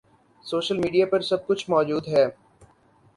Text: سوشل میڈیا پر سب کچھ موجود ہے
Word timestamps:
سوشل 0.45 0.77
میڈیا 0.77 1.05
پر 1.11 1.21
سب 1.21 1.45
کچھ 1.47 1.69
موجود 1.69 2.07
ہے 2.07 2.25